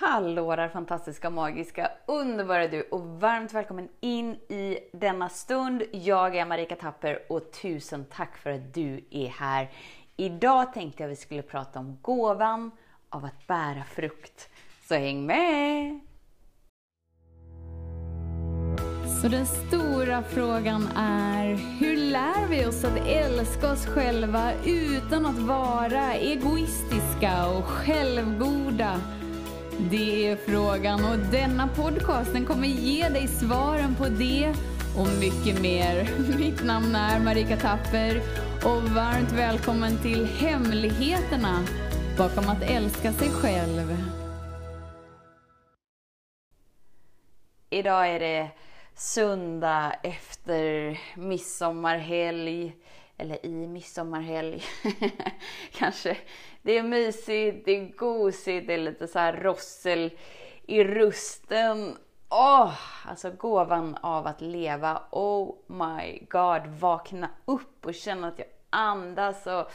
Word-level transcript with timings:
Hallå 0.00 0.56
där 0.56 0.68
fantastiska, 0.68 1.30
magiska, 1.30 1.90
underbara 2.06 2.68
du 2.68 2.82
och 2.82 3.00
varmt 3.00 3.52
välkommen 3.52 3.88
in 4.00 4.34
i 4.34 4.78
denna 4.92 5.28
stund. 5.28 5.82
Jag 5.92 6.36
är 6.36 6.46
Marika 6.46 6.76
Tapper 6.76 7.18
och 7.28 7.52
tusen 7.62 8.04
tack 8.04 8.36
för 8.36 8.50
att 8.50 8.74
du 8.74 9.04
är 9.10 9.28
här. 9.28 9.70
Idag 10.16 10.72
tänkte 10.74 11.02
jag 11.02 11.08
vi 11.08 11.16
skulle 11.16 11.42
prata 11.42 11.78
om 11.78 11.98
gåvan 12.02 12.70
av 13.08 13.24
att 13.24 13.46
bära 13.46 13.84
frukt. 13.84 14.48
Så 14.88 14.94
häng 14.94 15.26
med! 15.26 16.00
Så 19.22 19.28
den 19.28 19.46
stora 19.46 20.22
frågan 20.22 20.88
är, 20.96 21.46
hur 21.80 21.96
lär 21.96 22.48
vi 22.48 22.66
oss 22.66 22.84
att 22.84 23.06
älska 23.06 23.72
oss 23.72 23.86
själva 23.86 24.52
utan 24.64 25.26
att 25.26 25.38
vara 25.38 26.14
egoistiska 26.14 27.48
och 27.48 27.64
självgoda? 27.64 29.00
Det 29.80 30.28
är 30.28 30.36
frågan 30.36 31.04
och 31.04 31.18
denna 31.18 31.68
podcast 31.68 32.32
den 32.32 32.46
kommer 32.46 32.68
ge 32.68 33.08
dig 33.08 33.28
svaren 33.28 33.94
på 33.94 34.04
det 34.08 34.54
och 34.98 35.08
mycket 35.20 35.62
mer. 35.62 36.08
Mitt 36.38 36.64
namn 36.64 36.94
är 36.94 37.20
Marika 37.20 37.56
Tapper 37.56 38.20
och 38.64 38.82
varmt 38.82 39.32
välkommen 39.32 39.98
till 40.02 40.26
Hemligheterna 40.26 41.64
bakom 42.16 42.48
att 42.48 42.62
älska 42.62 43.12
sig 43.12 43.28
själv. 43.30 43.96
Idag 47.70 48.08
är 48.08 48.20
det 48.20 48.50
söndag 48.94 49.92
efter 50.02 50.98
midsommarhelg 51.16 52.76
eller 53.18 53.46
i 53.46 53.66
midsommarhelg. 53.66 54.62
Kanske. 55.72 56.16
Det 56.62 56.78
är 56.78 56.82
mysigt, 56.82 57.64
det 57.64 57.72
är 57.72 57.96
gosigt, 57.96 58.66
det 58.66 58.74
är 58.74 58.78
lite 58.78 59.08
så 59.08 59.18
här 59.18 59.32
rossel 59.32 60.10
i 60.66 60.84
rusten. 60.84 61.96
Åh, 62.28 62.64
oh, 62.64 62.74
alltså 63.08 63.30
gåvan 63.30 63.96
av 64.00 64.26
att 64.26 64.40
leva. 64.40 65.02
Oh 65.10 65.54
my 65.66 66.26
god, 66.30 66.66
vakna 66.66 67.30
upp 67.44 67.86
och 67.86 67.94
känna 67.94 68.28
att 68.28 68.38
jag 68.38 68.48
andas 68.70 69.46
och 69.46 69.72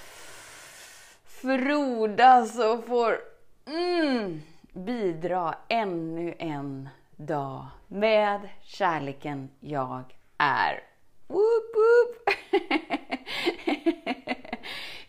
frodas 1.26 2.60
och 2.60 2.86
får 2.86 3.20
mm, 3.66 4.42
bidra 4.74 5.56
ännu 5.68 6.36
en 6.40 6.90
dag 7.16 7.66
med 7.88 8.50
kärleken 8.62 9.50
jag 9.60 10.04
är. 10.38 10.84
Woop, 11.28 11.76
woop. 11.76 12.36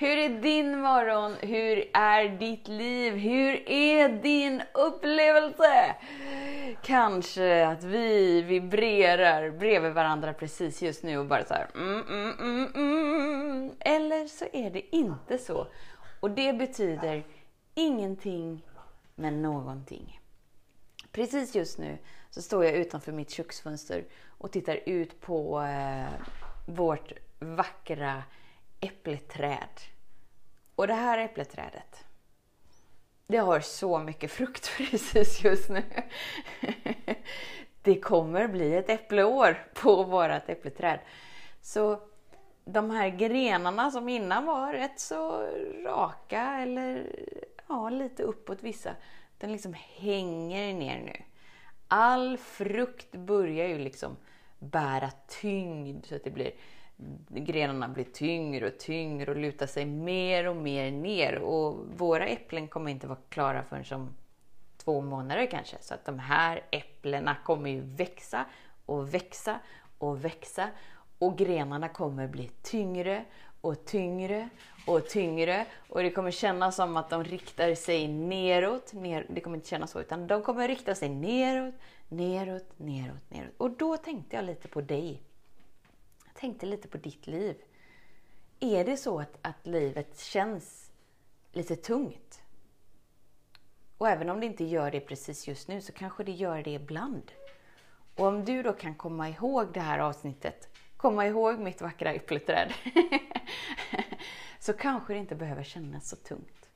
Hur 0.04 0.18
är 0.18 0.28
din 0.28 0.80
morgon? 0.80 1.34
Hur 1.40 1.90
är 1.92 2.28
ditt 2.28 2.68
liv? 2.68 3.14
Hur 3.14 3.68
är 3.68 4.08
din 4.08 4.62
upplevelse? 4.74 5.96
Kanske 6.82 7.66
att 7.66 7.84
vi 7.84 8.42
vibrerar 8.42 9.50
bredvid 9.50 9.92
varandra 9.92 10.32
precis 10.32 10.82
just 10.82 11.02
nu 11.02 11.18
och 11.18 11.26
bara 11.26 11.44
så 11.44 11.54
här, 11.54 11.70
mm, 11.74 12.02
mm, 12.08 12.32
mm, 12.40 12.72
mm. 12.74 13.70
Eller 13.80 14.26
så 14.26 14.44
är 14.52 14.70
det 14.70 14.96
inte 14.96 15.38
så. 15.38 15.66
Och 16.20 16.30
det 16.30 16.52
betyder 16.52 17.22
ingenting 17.74 18.66
men 19.14 19.42
någonting. 19.42 20.20
Precis 21.12 21.54
just 21.54 21.78
nu 21.78 21.98
så 22.30 22.42
står 22.42 22.64
jag 22.64 22.74
utanför 22.74 23.12
mitt 23.12 23.30
köksfönster 23.30 24.04
och 24.28 24.52
tittar 24.52 24.80
ut 24.86 25.20
på 25.20 25.60
eh, 25.60 26.26
vårt 26.66 27.12
vackra 27.38 28.22
äppleträd. 28.80 29.93
Och 30.74 30.86
det 30.86 30.94
här 30.94 31.18
äppleträdet, 31.18 32.04
det 33.26 33.36
har 33.36 33.60
så 33.60 33.98
mycket 33.98 34.30
frukt 34.30 34.70
precis 34.76 35.44
just 35.44 35.68
nu. 35.68 35.82
Det 37.82 38.00
kommer 38.00 38.48
bli 38.48 38.74
ett 38.74 38.90
äppleår 38.90 39.66
på 39.74 40.02
vårt 40.02 40.48
äppleträd. 40.48 40.98
Så 41.60 42.00
de 42.64 42.90
här 42.90 43.08
grenarna 43.08 43.90
som 43.90 44.08
innan 44.08 44.46
var 44.46 44.72
rätt 44.72 45.00
så 45.00 45.48
raka 45.84 46.42
eller 46.42 47.06
ja, 47.68 47.88
lite 47.88 48.22
uppåt 48.22 48.62
vissa, 48.62 48.90
den 49.38 49.52
liksom 49.52 49.74
hänger 49.78 50.74
ner 50.74 50.98
nu. 50.98 51.24
All 51.88 52.38
frukt 52.38 53.12
börjar 53.12 53.68
ju 53.68 53.78
liksom 53.78 54.16
bära 54.58 55.10
tyngd 55.28 56.06
så 56.06 56.16
att 56.16 56.24
det 56.24 56.30
blir 56.30 56.50
grenarna 57.28 57.88
blir 57.88 58.04
tyngre 58.04 58.66
och 58.66 58.78
tyngre 58.78 59.30
och 59.30 59.36
lutar 59.36 59.66
sig 59.66 59.86
mer 59.86 60.48
och 60.48 60.56
mer 60.56 60.90
ner. 60.90 61.38
Och 61.38 61.86
våra 61.96 62.26
äpplen 62.26 62.68
kommer 62.68 62.90
inte 62.90 63.06
vara 63.06 63.18
klara 63.28 63.62
förrän 63.62 64.00
om 64.00 64.16
två 64.76 65.00
månader 65.00 65.46
kanske. 65.50 65.76
Så 65.80 65.94
att 65.94 66.04
de 66.04 66.18
här 66.18 66.62
äpplena 66.70 67.36
kommer 67.44 67.70
ju 67.70 67.80
växa 67.80 68.44
och 68.86 69.14
växa 69.14 69.58
och 69.98 70.24
växa. 70.24 70.68
Och 71.18 71.38
grenarna 71.38 71.88
kommer 71.88 72.28
bli 72.28 72.50
tyngre 72.62 73.24
och 73.60 73.84
tyngre 73.84 74.48
och 74.86 75.08
tyngre. 75.08 75.66
Och 75.88 76.02
det 76.02 76.10
kommer 76.10 76.30
kännas 76.30 76.76
som 76.76 76.96
att 76.96 77.10
de 77.10 77.24
riktar 77.24 77.74
sig 77.74 78.08
neråt. 78.08 78.92
Ner, 78.92 79.26
det 79.28 79.40
kommer 79.40 79.56
inte 79.56 79.68
kännas 79.68 79.90
så, 79.90 80.00
utan 80.00 80.26
de 80.26 80.42
kommer 80.42 80.68
rikta 80.68 80.94
sig 80.94 81.08
neråt, 81.08 81.74
neråt, 82.08 82.66
neråt, 82.76 83.30
neråt. 83.30 83.52
Och 83.56 83.70
då 83.70 83.96
tänkte 83.96 84.36
jag 84.36 84.44
lite 84.44 84.68
på 84.68 84.80
dig 84.80 85.22
tänkte 86.34 86.66
lite 86.66 86.88
på 86.88 86.98
ditt 86.98 87.26
liv. 87.26 87.56
Är 88.60 88.84
det 88.84 88.96
så 88.96 89.20
att, 89.20 89.38
att 89.42 89.66
livet 89.66 90.18
känns 90.18 90.92
lite 91.52 91.76
tungt? 91.76 92.42
Och 93.98 94.08
även 94.08 94.30
om 94.30 94.40
det 94.40 94.46
inte 94.46 94.64
gör 94.64 94.90
det 94.90 95.00
precis 95.00 95.48
just 95.48 95.68
nu 95.68 95.80
så 95.80 95.92
kanske 95.92 96.24
det 96.24 96.32
gör 96.32 96.62
det 96.62 96.70
ibland. 96.70 97.32
Och 98.14 98.26
om 98.26 98.44
du 98.44 98.62
då 98.62 98.72
kan 98.72 98.94
komma 98.94 99.28
ihåg 99.28 99.72
det 99.72 99.80
här 99.80 99.98
avsnittet, 99.98 100.68
komma 100.96 101.26
ihåg 101.26 101.58
mitt 101.58 101.80
vackra 101.80 102.12
äppelträd, 102.12 102.72
så 104.58 104.72
kanske 104.72 105.12
det 105.12 105.18
inte 105.18 105.34
behöver 105.34 105.62
kännas 105.62 106.08
så 106.08 106.16
tungt. 106.16 106.70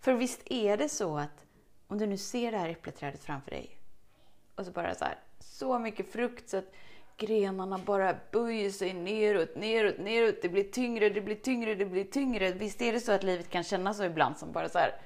För 0.00 0.14
visst 0.14 0.40
är 0.44 0.76
det 0.76 0.88
så 0.88 1.18
att 1.18 1.46
om 1.86 1.98
du 1.98 2.06
nu 2.06 2.16
ser 2.16 2.52
det 2.52 2.58
här 2.58 2.68
äppelträdet 2.68 3.24
framför 3.24 3.50
dig 3.50 3.78
och 4.54 4.66
så 4.66 4.72
bara 4.72 4.94
så 4.94 5.04
här, 5.04 5.18
så 5.38 5.78
mycket 5.78 6.12
frukt 6.12 6.48
så 6.48 6.56
att 6.56 6.72
grenarna 7.16 7.78
bara 7.78 8.16
böjer 8.32 8.70
sig 8.70 8.92
neråt, 8.92 9.56
neråt, 9.56 9.98
neråt. 9.98 10.42
Det 10.42 10.48
blir 10.48 10.64
tyngre, 10.64 11.08
det 11.08 11.20
blir 11.20 11.34
tyngre, 11.34 11.74
det 11.74 11.86
blir 11.86 12.04
tyngre. 12.04 12.52
Visst 12.52 12.82
är 12.82 12.92
det 12.92 13.00
så 13.00 13.12
att 13.12 13.22
livet 13.22 13.50
kan 13.50 13.64
kännas 13.64 13.96
så 13.96 14.04
ibland 14.04 14.38
som 14.38 14.52
bara 14.52 14.68
så 14.68 14.78
här, 14.78 15.00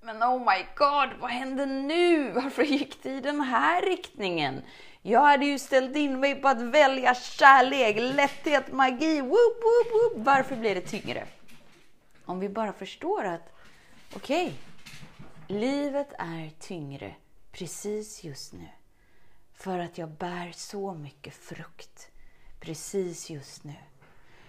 men 0.00 0.22
oh 0.22 0.38
my 0.38 0.66
god, 0.76 1.20
vad 1.20 1.30
hände 1.30 1.66
nu? 1.66 2.32
Varför 2.32 2.62
gick 2.62 3.02
det 3.02 3.10
i 3.10 3.20
den 3.20 3.40
här 3.40 3.82
riktningen? 3.82 4.62
Jag 5.02 5.20
hade 5.20 5.46
ju 5.46 5.58
ställt 5.58 5.96
in 5.96 6.20
mig 6.20 6.34
på 6.34 6.48
att 6.48 6.60
välja 6.60 7.14
kärlek, 7.14 7.96
lätthet, 8.16 8.72
magi. 8.72 9.20
Woop, 9.20 9.32
woop, 9.32 9.92
woop. 9.92 10.26
Varför 10.26 10.56
blir 10.56 10.74
det 10.74 10.80
tyngre? 10.80 11.26
Om 12.24 12.40
vi 12.40 12.48
bara 12.48 12.72
förstår 12.72 13.24
att, 13.24 13.52
okej, 14.16 14.46
okay, 14.46 15.58
livet 15.58 16.12
är 16.18 16.50
tyngre 16.60 17.14
precis 17.52 18.24
just 18.24 18.52
nu. 18.52 18.68
För 19.56 19.78
att 19.78 19.98
jag 19.98 20.08
bär 20.08 20.52
så 20.52 20.94
mycket 20.94 21.34
frukt 21.34 22.10
precis 22.60 23.30
just 23.30 23.64
nu. 23.64 23.74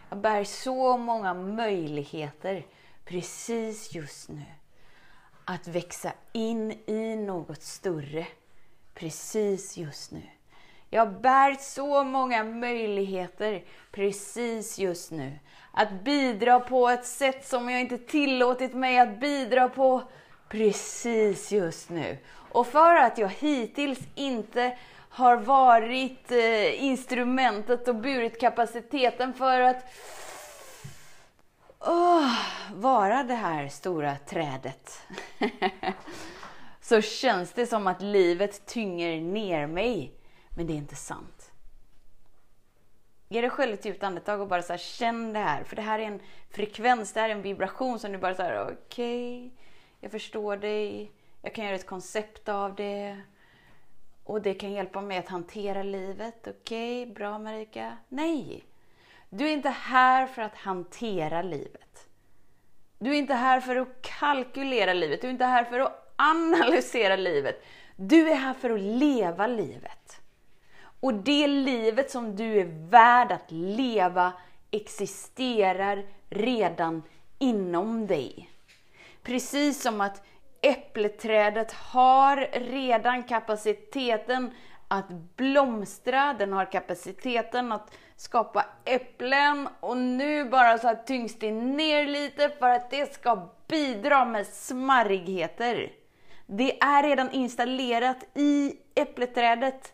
Jag 0.10 0.20
bär 0.20 0.44
så 0.44 0.98
många 0.98 1.34
möjligheter 1.34 2.66
precis 3.06 3.96
just 3.96 4.30
nu. 4.30 4.44
Att 5.46 5.68
växa 5.68 6.12
in 6.34 6.72
i 6.72 7.16
något 7.16 7.64
större 7.64 8.28
precis 8.94 9.78
just 9.78 10.12
nu. 10.12 10.22
Jag 10.90 11.22
bär 11.22 11.54
så 11.54 12.04
många 12.04 12.44
möjligheter 12.44 13.64
precis 13.92 14.80
just 14.80 15.12
nu. 15.12 15.40
Att 15.72 16.04
bidra 16.04 16.60
på 16.60 16.90
ett 16.90 17.06
sätt 17.06 17.48
som 17.48 17.70
jag 17.70 17.82
inte 17.82 17.98
tillåtit 17.98 18.74
mig 18.74 19.00
att 19.00 19.20
bidra 19.20 19.70
på 19.70 20.04
precis 20.50 21.52
just 21.52 21.90
nu. 21.90 22.18
Och 22.52 22.68
för 22.68 22.96
att 22.96 23.18
jag 23.18 23.30
hittills 23.30 24.00
inte 24.16 24.78
har 25.18 25.38
varit 25.38 26.32
eh, 26.32 26.84
instrumentet 26.84 27.88
och 27.88 27.96
burit 27.96 28.40
kapaciteten 28.40 29.34
för 29.34 29.60
att 29.60 29.86
oh, 31.80 32.34
vara 32.74 33.24
det 33.24 33.34
här 33.34 33.68
stora 33.68 34.16
trädet. 34.16 35.02
så 36.82 37.02
känns 37.02 37.54
det 37.54 37.68
som 37.68 37.88
att 37.88 38.02
livet 38.02 38.66
tynger 38.66 39.22
ner 39.22 39.68
mig. 39.68 40.14
Men 40.50 40.68
det 40.68 40.74
är 40.74 40.78
inte 40.78 40.96
sant. 40.96 41.52
Ge 43.30 43.42
dig 43.42 43.50
själv 43.50 43.74
ett 43.74 43.86
djupt 43.86 44.04
andetag 44.04 44.42
och 44.42 44.48
bara 44.48 44.62
så 44.62 44.74
här, 44.74 44.78
känn 44.78 45.34
det 45.34 45.40
här. 45.40 45.64
För 45.64 45.76
det 45.76 45.82
här 45.82 46.00
är 46.00 46.04
en 46.04 46.20
frekvens, 46.50 47.14
det 47.14 47.20
här 47.20 47.30
är 47.30 47.34
en 47.36 47.42
vibration 47.42 48.00
som 48.00 48.12
du 48.12 48.18
bara 48.18 48.36
säger 48.36 48.64
okej, 48.64 49.38
okay, 49.38 49.52
jag 50.00 50.12
förstår 50.12 50.58
dig, 50.58 51.12
jag 51.42 51.56
kan 51.56 51.66
göra 51.66 51.76
ett 51.76 51.88
koncept 51.88 52.50
av 52.50 52.76
det. 52.76 53.22
Och 54.28 54.42
det 54.42 54.54
kan 54.54 54.72
hjälpa 54.72 55.02
mig 55.02 55.18
att 55.18 55.28
hantera 55.28 55.84
livet. 55.84 56.48
Okej, 56.48 57.02
okay, 57.04 57.14
bra 57.14 57.40
Marika. 57.40 57.98
Nej! 58.10 58.64
Du 59.30 59.48
är 59.48 59.54
inte 59.54 59.70
här 59.70 60.28
för 60.28 60.42
att 60.42 60.56
hantera 60.56 61.42
livet. 61.42 62.08
Du 63.00 63.10
är 63.10 63.16
inte 63.16 63.34
här 63.34 63.60
för 63.60 63.76
att 63.76 64.02
kalkylera 64.02 64.94
livet. 64.94 65.22
Du 65.22 65.28
är 65.28 65.32
inte 65.32 65.46
här 65.46 65.64
för 65.64 65.80
att 65.80 66.14
analysera 66.16 67.16
livet. 67.16 67.64
Du 67.96 68.30
är 68.30 68.36
här 68.36 68.54
för 68.54 68.70
att 68.70 68.82
leva 68.82 69.48
livet. 69.48 70.22
Och 71.00 71.14
det 71.14 71.48
livet 71.48 72.12
som 72.12 72.36
du 72.36 72.60
är 72.60 72.90
värd 72.90 73.32
att 73.32 73.52
leva 73.52 74.34
existerar 74.72 76.06
redan 76.30 77.04
inom 77.40 78.08
dig. 78.08 78.50
Precis 79.24 79.82
som 79.82 80.02
att 80.02 80.24
äppleträdet 80.62 81.72
har 81.72 82.38
redan 82.54 83.24
kapaciteten 83.24 84.52
att 84.88 85.10
blomstra, 85.10 86.34
den 86.34 86.54
har 86.54 86.72
kapaciteten 86.72 87.72
att 87.72 87.98
skapa 88.16 88.66
äpplen 88.86 89.68
och 89.80 89.98
nu 89.98 90.50
bara 90.50 90.78
så 90.78 90.88
att 90.88 91.08
tyngs 91.08 91.40
det 91.40 91.52
ner 91.52 92.08
lite 92.08 92.50
för 92.50 92.70
att 92.70 92.90
det 92.90 93.14
ska 93.14 93.50
bidra 93.68 94.26
med 94.26 94.48
smarrigheter. 94.48 95.92
Det 96.46 96.82
är 96.82 97.04
redan 97.04 97.32
installerat 97.32 98.18
i 98.34 98.74
äppleträdet. 98.96 99.94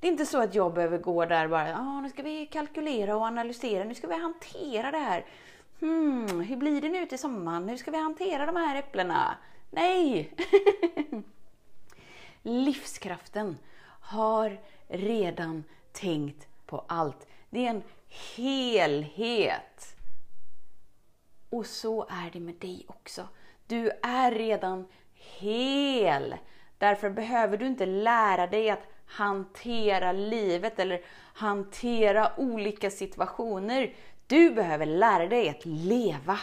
Det 0.00 0.06
är 0.06 0.12
inte 0.12 0.26
så 0.26 0.42
att 0.42 0.54
jag 0.54 0.74
behöver 0.74 0.98
gå 0.98 1.24
där 1.24 1.48
bara, 1.48 1.76
ah, 1.76 2.00
nu 2.00 2.08
ska 2.08 2.22
vi 2.22 2.46
kalkylera 2.46 3.16
och 3.16 3.22
analysera, 3.22 3.84
nu 3.84 3.94
ska 3.94 4.06
vi 4.06 4.20
hantera 4.22 4.90
det 4.90 4.98
här. 4.98 5.24
Hmm, 5.80 6.40
hur 6.40 6.56
blir 6.56 6.80
det 6.80 6.88
nu 6.88 7.06
till 7.06 7.18
sommaren? 7.18 7.68
Hur 7.68 7.76
ska 7.76 7.90
vi 7.90 8.02
hantera 8.02 8.46
de 8.46 8.56
här 8.56 8.76
äpplena? 8.76 9.36
Nej! 9.74 10.34
Livskraften 12.42 13.58
har 14.00 14.60
redan 14.88 15.64
tänkt 15.92 16.48
på 16.66 16.84
allt. 16.88 17.26
Det 17.50 17.66
är 17.66 17.70
en 17.70 17.82
helhet. 18.36 19.96
Och 21.50 21.66
så 21.66 22.06
är 22.10 22.30
det 22.32 22.40
med 22.40 22.54
dig 22.54 22.84
också. 22.88 23.28
Du 23.66 23.90
är 24.02 24.32
redan 24.32 24.88
hel. 25.12 26.34
Därför 26.78 27.10
behöver 27.10 27.56
du 27.56 27.66
inte 27.66 27.86
lära 27.86 28.46
dig 28.46 28.70
att 28.70 28.86
hantera 29.06 30.12
livet 30.12 30.78
eller 30.78 31.00
hantera 31.34 32.32
olika 32.36 32.90
situationer. 32.90 33.94
Du 34.26 34.50
behöver 34.50 34.86
lära 34.86 35.26
dig 35.26 35.48
att 35.48 35.64
leva. 35.64 36.38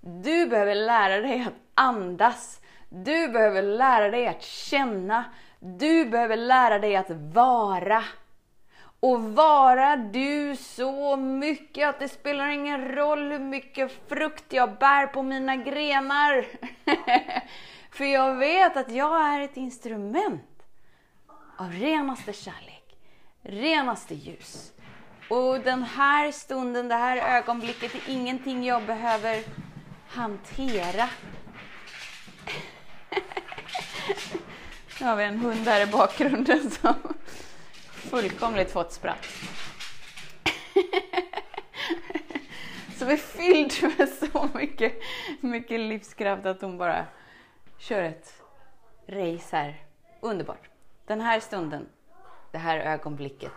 Du 0.00 0.46
behöver 0.46 0.74
lära 0.74 1.20
dig 1.20 1.40
att 1.40 1.65
andas. 1.76 2.60
Du 2.88 3.28
behöver 3.28 3.62
lära 3.62 4.10
dig 4.10 4.26
att 4.26 4.42
känna. 4.42 5.24
Du 5.58 6.04
behöver 6.04 6.36
lära 6.36 6.78
dig 6.78 6.96
att 6.96 7.10
vara. 7.10 8.04
Och 9.00 9.22
vara 9.22 9.96
du 9.96 10.56
så 10.56 11.16
mycket 11.16 11.88
att 11.88 11.98
det 11.98 12.08
spelar 12.08 12.48
ingen 12.48 12.88
roll 12.88 13.32
hur 13.32 13.38
mycket 13.38 14.08
frukt 14.08 14.52
jag 14.52 14.78
bär 14.78 15.06
på 15.06 15.22
mina 15.22 15.56
grenar. 15.56 16.46
För 17.90 18.04
jag 18.04 18.34
vet 18.34 18.76
att 18.76 18.90
jag 18.90 19.26
är 19.26 19.40
ett 19.40 19.56
instrument 19.56 20.62
av 21.56 21.72
renaste 21.72 22.32
kärlek, 22.32 22.96
renaste 23.42 24.14
ljus. 24.14 24.72
Och 25.30 25.60
den 25.60 25.82
här 25.82 26.32
stunden, 26.32 26.88
det 26.88 26.94
här 26.94 27.38
ögonblicket 27.38 27.94
är 27.94 28.10
ingenting 28.10 28.64
jag 28.64 28.86
behöver 28.86 29.44
hantera. 30.08 31.08
Nu 35.00 35.06
har 35.06 35.16
vi 35.16 35.24
en 35.24 35.38
hund 35.38 35.66
här 35.66 35.88
i 35.88 35.90
bakgrunden 35.90 36.70
som 36.70 36.94
fullkomligt 37.88 38.70
fått 38.70 38.92
spratt. 38.92 39.26
Som 42.96 43.08
är 43.08 43.16
fylld 43.16 43.98
med 43.98 44.08
så 44.08 44.48
mycket, 44.54 44.94
mycket 45.40 45.80
livskraft 45.80 46.46
att 46.46 46.60
hon 46.60 46.78
bara 46.78 47.06
kör 47.78 48.02
ett 48.02 48.42
race 49.08 49.56
här. 49.56 49.82
Underbart. 50.20 50.68
Den 51.06 51.20
här 51.20 51.40
stunden, 51.40 51.86
det 52.52 52.58
här 52.58 52.78
ögonblicket, 52.78 53.52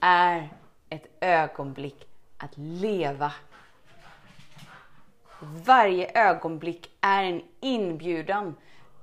är 0.00 0.48
ett 0.88 1.06
ögonblick 1.20 2.08
att 2.38 2.52
leva. 2.56 3.32
Varje 5.40 6.10
ögonblick 6.14 6.90
är 7.00 7.22
en 7.22 7.42
inbjudan 7.60 8.54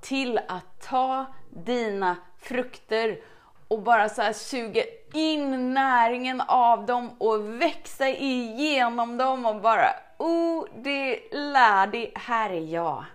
till 0.06 0.40
att 0.48 0.82
ta 0.82 1.26
dina 1.50 2.16
frukter 2.40 3.20
och 3.68 3.82
bara 3.82 4.10
så 4.10 4.22
här 4.22 4.34
suga 4.34 4.84
in 5.14 5.74
näringen 5.74 6.42
av 6.42 6.86
dem 6.86 7.10
och 7.18 7.62
växa 7.62 8.08
igenom 8.08 9.18
dem 9.18 9.46
och 9.46 9.62
bara 9.62 9.90
oh, 10.18 10.66
det 10.76 11.20
lär 11.32 11.88
det, 11.88 12.12
här 12.16 12.50
är 12.50 12.74
jag. 12.74 13.06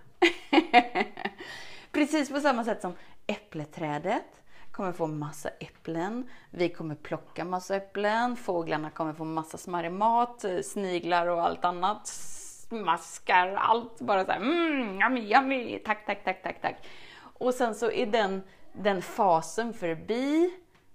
Precis 1.91 2.29
på 2.29 2.39
samma 2.39 2.63
sätt 2.63 2.81
som 2.81 2.93
äppleträdet 3.27 4.25
kommer 4.71 4.91
få 4.91 5.07
massa 5.07 5.49
äpplen. 5.49 6.29
Vi 6.49 6.69
kommer 6.69 6.95
plocka 6.95 7.45
massa 7.45 7.75
äpplen. 7.75 8.35
Fåglarna 8.35 8.89
kommer 8.89 9.13
få 9.13 9.23
massa 9.23 9.57
smarrig 9.57 9.91
mat, 9.91 10.43
eh, 10.43 10.61
sniglar 10.61 11.27
och 11.27 11.43
allt 11.43 11.65
annat. 11.65 12.07
Maskar, 12.71 13.53
allt 13.55 14.01
bara 14.01 14.25
så 14.25 14.31
här, 14.31 14.39
mm, 14.39 15.01
yummy, 15.01 15.21
yummy, 15.21 15.79
tack, 15.79 16.05
tack, 16.05 16.23
tack, 16.23 16.43
tack, 16.43 16.61
tack. 16.61 16.75
Och 17.37 17.53
sen 17.53 17.75
så 17.75 17.91
är 17.91 18.05
den, 18.05 18.43
den 18.73 19.01
fasen 19.01 19.73
förbi. 19.73 20.51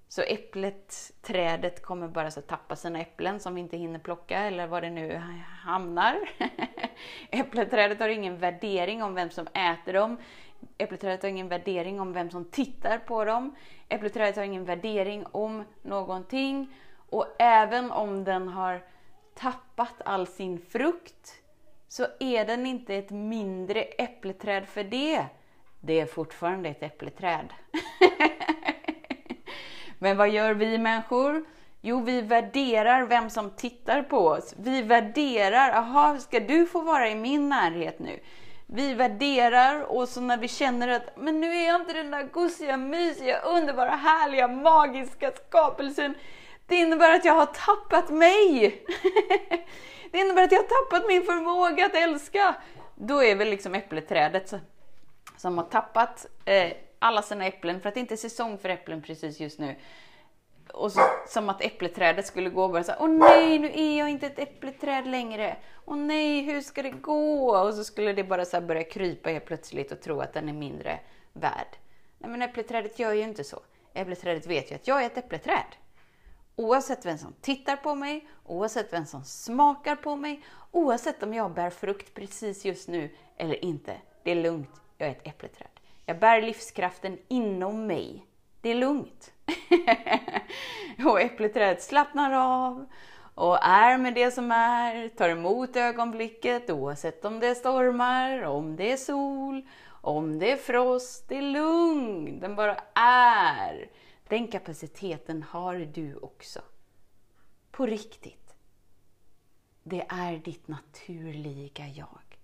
Så 0.08 0.22
äpplet, 0.22 1.12
trädet 1.22 1.82
kommer 1.82 2.08
bara 2.08 2.30
så 2.30 2.40
tappa 2.40 2.76
sina 2.76 3.00
äpplen 3.00 3.40
som 3.40 3.54
vi 3.54 3.60
inte 3.60 3.76
hinner 3.76 3.98
plocka 3.98 4.38
eller 4.38 4.66
var 4.66 4.80
det 4.80 4.90
nu 4.90 5.22
hamnar. 5.64 6.16
Äppleträdet 7.30 8.00
har 8.00 8.08
ingen 8.08 8.38
värdering 8.38 9.02
om 9.02 9.14
vem 9.14 9.30
som 9.30 9.46
äter 9.46 9.92
dem. 9.92 10.16
Äppleträdet 10.78 11.22
har 11.22 11.30
ingen 11.30 11.48
värdering 11.48 12.00
om 12.00 12.12
vem 12.12 12.30
som 12.30 12.44
tittar 12.44 12.98
på 12.98 13.24
dem. 13.24 13.56
Äppleträdet 13.88 14.36
har 14.36 14.42
ingen 14.42 14.64
värdering 14.64 15.26
om 15.32 15.64
någonting. 15.82 16.74
Och 17.10 17.26
även 17.38 17.90
om 17.90 18.24
den 18.24 18.48
har 18.48 18.82
tappat 19.34 20.02
all 20.04 20.26
sin 20.26 20.58
frukt 20.58 21.42
så 21.88 22.06
är 22.20 22.44
den 22.44 22.66
inte 22.66 22.94
ett 22.94 23.10
mindre 23.10 23.82
äppleträd 23.82 24.68
för 24.68 24.84
det. 24.84 25.24
Det 25.80 26.00
är 26.00 26.06
fortfarande 26.06 26.68
ett 26.68 26.82
äppleträd. 26.82 27.48
Men 29.98 30.16
vad 30.16 30.28
gör 30.28 30.54
vi 30.54 30.78
människor? 30.78 31.44
Jo, 31.80 32.00
vi 32.00 32.20
värderar 32.20 33.02
vem 33.02 33.30
som 33.30 33.50
tittar 33.50 34.02
på 34.02 34.18
oss. 34.18 34.54
Vi 34.58 34.82
värderar, 34.82 35.70
aha, 35.70 36.18
ska 36.18 36.40
du 36.40 36.66
få 36.66 36.80
vara 36.80 37.08
i 37.08 37.14
min 37.14 37.48
närhet 37.48 37.98
nu? 37.98 38.20
Vi 38.66 38.94
värderar 38.94 39.80
och 39.80 40.08
så 40.08 40.20
när 40.20 40.36
vi 40.36 40.48
känner 40.48 40.88
att 40.88 41.16
men 41.16 41.40
nu 41.40 41.56
är 41.56 41.66
jag 41.66 41.80
inte 41.80 41.92
den 41.92 42.10
där 42.10 42.22
gosiga, 42.22 42.76
mysiga, 42.76 43.40
underbara, 43.40 43.90
härliga, 43.90 44.48
magiska 44.48 45.32
skapelsen. 45.48 46.14
Det 46.66 46.76
innebär 46.76 47.14
att 47.14 47.24
jag 47.24 47.34
har 47.34 47.46
tappat 47.46 48.10
mig. 48.10 48.82
det 50.12 50.18
innebär 50.18 50.42
att 50.42 50.52
jag 50.52 50.58
har 50.58 50.84
tappat 50.84 51.08
min 51.08 51.22
förmåga 51.22 51.86
att 51.86 51.94
älska. 51.94 52.54
Då 52.94 53.24
är 53.24 53.36
väl 53.36 53.48
liksom 53.48 53.74
äppleträdet 53.74 54.54
som 55.36 55.58
har 55.58 55.64
tappat 55.64 56.26
eh, 56.44 56.72
alla 56.98 57.22
sina 57.22 57.46
äpplen 57.46 57.80
för 57.80 57.88
att 57.88 57.94
det 57.94 58.00
inte 58.00 58.14
är 58.14 58.16
säsong 58.16 58.58
för 58.58 58.68
äpplen 58.68 59.02
precis 59.02 59.40
just 59.40 59.58
nu. 59.58 59.74
Och 60.72 60.92
så, 60.92 61.00
som 61.28 61.48
att 61.48 61.64
äppleträdet 61.64 62.26
skulle 62.26 62.50
gå 62.50 62.64
och 62.64 62.70
bara 62.70 62.84
säga 62.84 62.98
Åh 63.00 63.08
nej, 63.08 63.58
nu 63.58 63.70
är 63.74 63.98
jag 63.98 64.10
inte 64.10 64.26
ett 64.26 64.38
äppleträd 64.38 65.06
längre. 65.06 65.56
Åh 65.84 65.96
nej, 65.96 66.40
hur 66.40 66.60
ska 66.60 66.82
det 66.82 66.90
gå? 66.90 67.56
Och 67.56 67.74
så 67.74 67.84
skulle 67.84 68.12
det 68.12 68.24
bara 68.24 68.44
så 68.44 68.60
börja 68.60 68.84
krypa 68.84 69.30
helt 69.30 69.44
plötsligt 69.44 69.92
och 69.92 70.00
tro 70.00 70.20
att 70.20 70.32
den 70.32 70.48
är 70.48 70.52
mindre 70.52 71.00
värd. 71.32 71.76
Nej, 72.18 72.30
men 72.30 72.42
äppleträdet 72.42 72.98
gör 72.98 73.12
ju 73.12 73.22
inte 73.22 73.44
så. 73.44 73.60
Äppleträdet 73.94 74.46
vet 74.46 74.70
ju 74.70 74.74
att 74.74 74.88
jag 74.88 75.02
är 75.02 75.06
ett 75.06 75.18
äppleträd. 75.18 75.76
Oavsett 76.56 77.06
vem 77.06 77.18
som 77.18 77.34
tittar 77.40 77.76
på 77.76 77.94
mig, 77.94 78.28
oavsett 78.44 78.92
vem 78.92 79.06
som 79.06 79.24
smakar 79.24 79.96
på 79.96 80.16
mig, 80.16 80.42
oavsett 80.70 81.22
om 81.22 81.34
jag 81.34 81.54
bär 81.54 81.70
frukt 81.70 82.14
precis 82.14 82.64
just 82.64 82.88
nu 82.88 83.10
eller 83.36 83.64
inte. 83.64 83.96
Det 84.22 84.30
är 84.30 84.34
lugnt, 84.34 84.80
jag 84.98 85.08
är 85.08 85.12
ett 85.12 85.26
äppleträd. 85.26 85.68
Jag 86.06 86.18
bär 86.18 86.42
livskraften 86.42 87.18
inom 87.28 87.86
mig. 87.86 88.26
Det 88.60 88.70
är 88.70 88.74
lugnt. 88.74 89.32
och 91.04 91.20
äppleträdet 91.20 91.82
slappnar 91.82 92.32
av 92.32 92.86
och 93.34 93.64
är 93.64 93.98
med 93.98 94.14
det 94.14 94.30
som 94.30 94.50
är, 94.50 95.08
tar 95.08 95.28
emot 95.28 95.76
ögonblicket 95.76 96.70
oavsett 96.70 97.24
om 97.24 97.40
det 97.40 97.46
är 97.46 97.54
stormar, 97.54 98.42
om 98.42 98.76
det 98.76 98.92
är 98.92 98.96
sol, 98.96 99.62
om 99.88 100.38
det 100.38 100.52
är 100.52 100.56
frost. 100.56 101.28
Det 101.28 101.38
är 101.38 101.42
lugnt, 101.42 102.40
den 102.40 102.56
bara 102.56 102.76
är. 102.94 103.88
Den 104.28 104.48
kapaciteten 104.48 105.42
har 105.42 105.76
du 105.76 106.16
också. 106.16 106.60
På 107.70 107.86
riktigt. 107.86 108.54
Det 109.82 110.06
är 110.08 110.38
ditt 110.38 110.68
naturliga 110.68 111.88
jag. 111.88 112.38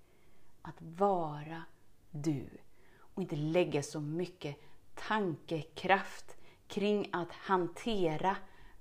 Att 0.62 0.76
vara 0.78 1.62
du 2.10 2.46
och 2.98 3.22
inte 3.22 3.36
lägga 3.36 3.82
så 3.82 4.00
mycket 4.00 4.56
tankekraft 4.94 6.36
kring 6.66 7.08
att 7.12 7.32
hantera, 7.32 8.36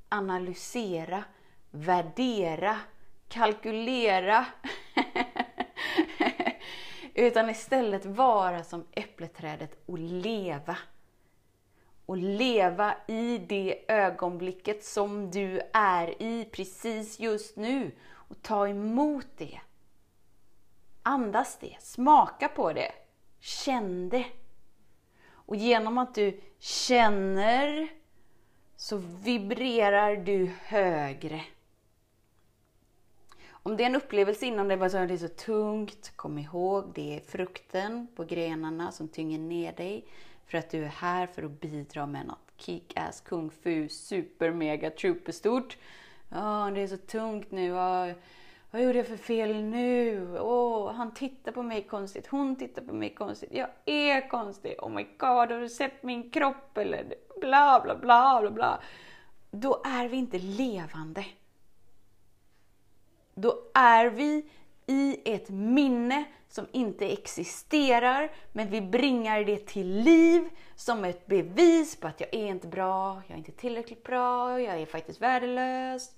analysera, 0.10 1.24
värdera, 1.72 2.79
kalkylera. 3.27 4.46
Utan 7.13 7.50
istället 7.50 8.05
vara 8.05 8.63
som 8.63 8.88
äppleträdet 8.91 9.84
och 9.86 10.00
leva. 10.00 10.77
Och 12.12 12.18
leva 12.18 12.96
i 13.08 13.38
det 13.38 13.91
ögonblicket 13.91 14.84
som 14.84 15.32
du 15.32 15.62
är 15.74 16.22
i 16.22 16.46
precis 16.51 17.20
just 17.20 17.56
nu. 17.56 17.91
Och 18.12 18.41
ta 18.41 18.68
emot 18.68 19.27
det. 19.38 19.60
Andas 21.03 21.58
det, 21.60 21.75
smaka 21.80 22.48
på 22.48 22.74
det, 22.74 22.91
känn 23.39 24.10
det. 24.10 24.25
Och 25.30 25.56
genom 25.56 25.98
att 25.98 26.15
du 26.15 26.41
känner 26.60 27.89
så 28.75 28.98
vibrerar 28.98 30.15
du 30.15 30.51
högre. 30.63 31.41
Om 33.50 33.77
det 33.77 33.84
är 33.84 33.88
en 33.88 33.96
upplevelse 33.96 34.46
inom 34.46 34.68
dig, 34.68 34.82
att 34.84 34.91
det 34.91 34.98
är 34.98 35.18
så 35.18 35.27
tungt, 35.27 36.12
kom 36.15 36.38
ihåg, 36.38 36.91
det 36.96 37.15
är 37.15 37.20
frukten 37.20 38.08
på 38.15 38.24
grenarna 38.24 38.91
som 38.91 39.08
tynger 39.08 39.39
ner 39.39 39.74
dig. 39.74 40.06
För 40.51 40.58
att 40.58 40.70
du 40.70 40.84
är 40.84 40.88
här 40.88 41.27
för 41.27 41.43
att 41.43 41.62
bidra 41.62 42.05
med 42.05 42.25
något 42.25 42.51
kick-ass, 42.58 43.22
kung 43.22 43.51
fu, 43.51 43.89
super, 43.89 44.51
mega, 44.51 44.91
superstort. 44.98 45.77
Ja, 46.29 46.72
det 46.75 46.81
är 46.81 46.88
så 46.88 46.98
tungt 46.98 47.51
nu. 47.51 47.74
Oh, 47.74 48.12
vad 48.72 48.84
gjorde 48.84 48.98
jag 48.98 49.08
för 49.08 49.17
fel 49.17 49.63
nu? 49.63 50.27
oh, 50.39 50.91
han 50.91 51.13
tittar 51.13 51.51
på 51.51 51.63
mig 51.63 51.84
konstigt, 51.84 52.27
hon 52.27 52.55
tittar 52.55 52.81
på 52.81 52.93
mig 52.93 53.13
konstigt. 53.13 53.50
Jag 53.53 53.67
är 53.86 54.29
konstig. 54.29 54.75
Oh 54.79 54.89
my 54.89 55.03
god, 55.17 55.51
har 55.51 55.60
du 55.60 55.70
sett 55.70 56.03
min 56.03 56.29
kropp? 56.29 56.77
Eller 56.77 57.15
bla, 57.41 57.81
bla, 57.84 57.96
bla, 57.96 58.41
bla, 58.41 58.51
bla. 58.51 58.81
Då 59.51 59.81
är 59.86 60.08
vi 60.08 60.17
inte 60.17 60.39
levande. 60.39 61.25
Då 63.34 63.55
är 63.74 64.05
vi 64.05 64.50
i 64.86 65.34
ett 65.34 65.50
minne 65.50 66.25
som 66.51 66.67
inte 66.72 67.12
existerar, 67.12 68.31
men 68.51 68.70
vi 68.70 68.81
bringar 68.81 69.43
det 69.43 69.67
till 69.67 69.88
liv 69.88 70.50
som 70.75 71.05
ett 71.05 71.25
bevis 71.25 71.96
på 71.96 72.08
att 72.08 72.20
jag 72.20 72.34
är 72.34 72.48
inte 72.48 72.67
bra, 72.67 73.22
jag 73.27 73.34
är 73.34 73.38
inte 73.38 73.51
tillräckligt 73.51 74.03
bra, 74.03 74.62
jag 74.62 74.81
är 74.81 74.86
faktiskt 74.86 75.22
värdelös. 75.22 76.15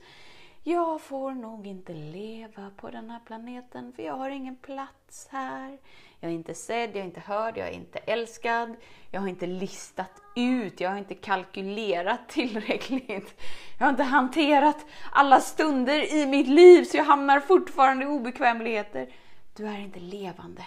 Jag 0.65 1.01
får 1.01 1.31
nog 1.31 1.67
inte 1.67 1.93
leva 1.93 2.71
på 2.77 2.89
den 2.89 3.09
här 3.09 3.19
planeten 3.25 3.93
för 3.93 4.03
jag 4.03 4.13
har 4.13 4.29
ingen 4.29 4.55
plats 4.55 5.27
här. 5.31 5.77
Jag 6.19 6.31
är 6.31 6.35
inte 6.35 6.53
sedd, 6.53 6.89
jag 6.89 6.97
är 6.97 7.05
inte 7.05 7.19
hörd, 7.19 7.57
jag 7.57 7.67
är 7.67 7.71
inte 7.71 7.99
älskad. 7.99 8.75
Jag 9.11 9.21
har 9.21 9.27
inte 9.27 9.47
listat 9.47 10.21
ut, 10.35 10.79
jag 10.79 10.89
har 10.89 10.97
inte 10.97 11.15
kalkylerat 11.15 12.19
tillräckligt. 12.29 13.41
Jag 13.79 13.85
har 13.85 13.89
inte 13.89 14.03
hanterat 14.03 14.85
alla 15.11 15.39
stunder 15.39 16.13
i 16.15 16.25
mitt 16.25 16.47
liv 16.47 16.83
så 16.83 16.97
jag 16.97 17.03
hamnar 17.03 17.39
fortfarande 17.39 18.05
i 18.05 18.07
obekvämligheter. 18.07 19.07
Du 19.55 19.67
är 19.67 19.79
inte 19.79 19.99
levande. 19.99 20.65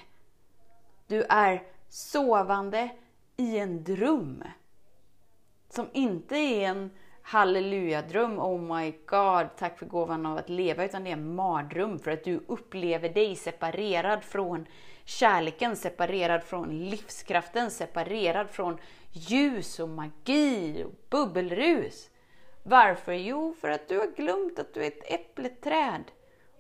Du 1.07 1.23
är 1.23 1.63
sovande 1.89 2.89
i 3.37 3.59
en 3.59 3.85
dröm. 3.85 4.45
Som 5.69 5.89
inte 5.93 6.37
är 6.37 6.69
en 6.69 6.91
halleluja-dröm, 7.23 8.39
oh 8.39 8.77
my 8.77 8.91
god, 9.07 9.57
tack 9.57 9.79
för 9.79 9.87
gåvan 9.87 10.27
av 10.27 10.39
att 10.39 10.49
leva, 10.49 10.85
utan 10.85 11.05
det 11.05 11.11
är 11.11 11.13
en 11.13 11.35
mardröm 11.35 11.99
för 11.99 12.11
att 12.11 12.25
du 12.25 12.45
upplever 12.47 13.09
dig 13.09 13.37
separerad 13.37 14.25
från 14.25 14.67
kärleken, 15.05 15.77
separerad 15.77 16.43
från 16.43 16.89
livskraften, 16.89 17.71
separerad 17.71 18.51
från 18.51 18.79
ljus 19.13 19.81
och 19.81 19.89
magi 19.89 20.85
och 20.85 20.93
bubbelrus. 21.11 22.11
Varför? 22.63 23.13
Jo, 23.13 23.55
för 23.61 23.71
att 23.71 23.89
du 23.89 23.99
har 23.99 24.07
glömt 24.07 24.59
att 24.59 24.75
du 24.75 24.83
är 24.83 24.87
ett 24.87 25.13
äppleträd. 25.13 26.05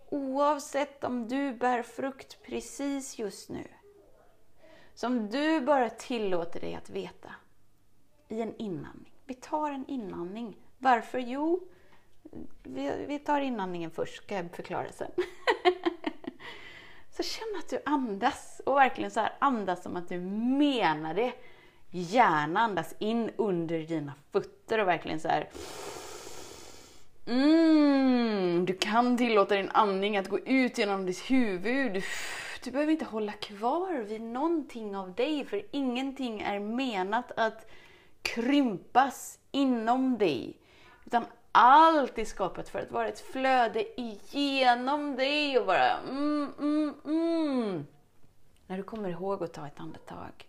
Oavsett 0.08 1.04
om 1.04 1.28
du 1.28 1.52
bär 1.52 1.82
frukt 1.82 2.42
precis 2.42 3.18
just 3.18 3.48
nu. 3.48 3.64
Som 4.94 5.30
du 5.30 5.60
bara 5.60 5.90
tillåter 5.90 6.60
dig 6.60 6.74
att 6.74 6.90
veta. 6.90 7.30
I 8.28 8.40
en 8.40 8.56
inandning. 8.56 9.12
Vi 9.24 9.34
tar 9.34 9.70
en 9.70 9.86
inandning. 9.86 10.56
Varför? 10.78 11.18
Jo, 11.18 11.68
vi, 12.62 13.04
vi 13.08 13.18
tar 13.18 13.40
inandningen 13.40 13.90
först, 13.90 14.16
ska 14.16 14.34
jag 14.34 14.50
förklara 14.56 14.92
sen. 14.92 15.10
så 17.10 17.22
känn 17.22 17.58
att 17.58 17.68
du 17.68 17.82
andas 17.84 18.60
och 18.66 18.76
verkligen 18.76 19.10
så 19.10 19.20
här 19.20 19.32
andas 19.38 19.82
som 19.82 19.96
att 19.96 20.08
du 20.08 20.20
menar 20.20 21.14
det. 21.14 21.32
Gärna 21.90 22.60
andas 22.60 22.94
in 22.98 23.30
under 23.36 23.78
dina 23.78 24.12
fötter 24.32 24.78
och 24.78 24.88
verkligen 24.88 25.20
så 25.20 25.28
här. 25.28 25.48
Mm, 27.26 28.66
du 28.66 28.74
kan 28.74 29.16
tillåta 29.16 29.56
din 29.56 29.70
andning 29.70 30.16
att 30.16 30.28
gå 30.28 30.38
ut 30.38 30.78
genom 30.78 31.06
ditt 31.06 31.30
huvud. 31.30 32.02
Du, 32.64 32.70
behöver 32.70 32.92
inte 32.92 33.04
hålla 33.04 33.32
kvar 33.32 34.02
vid 34.02 34.20
någonting 34.20 34.96
av 34.96 35.14
dig, 35.14 35.44
för 35.44 35.62
ingenting 35.70 36.40
är 36.40 36.60
menat 36.60 37.32
att 37.36 37.70
krympas 38.22 39.38
inom 39.50 40.18
dig. 40.18 40.56
Utan 41.04 41.24
allt 41.52 42.18
är 42.18 42.24
skapat 42.24 42.68
för 42.68 42.78
att 42.78 42.90
vara 42.90 43.08
ett 43.08 43.20
flöde 43.20 44.00
igenom 44.00 45.16
dig 45.16 45.58
och 45.58 45.66
bara 45.66 45.98
mm, 45.98 46.52
mm, 46.58 46.94
mm. 47.04 47.86
När 48.66 48.76
du 48.76 48.82
kommer 48.82 49.08
ihåg 49.08 49.42
att 49.42 49.54
ta 49.54 49.66
ett 49.66 49.80
andetag 49.80 50.48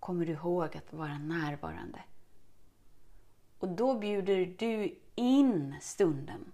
kommer 0.00 0.26
du 0.26 0.32
ihåg 0.32 0.76
att 0.76 0.92
vara 0.92 1.18
närvarande. 1.18 2.02
Och 3.58 3.68
då 3.68 3.98
bjuder 3.98 4.54
du 4.58 4.98
in 5.18 5.74
stunden 5.80 6.52